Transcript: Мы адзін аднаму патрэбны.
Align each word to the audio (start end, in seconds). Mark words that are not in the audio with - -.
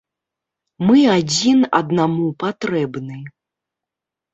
Мы 0.87 0.97
адзін 1.17 1.59
аднаму 1.83 2.25
патрэбны. 2.43 3.25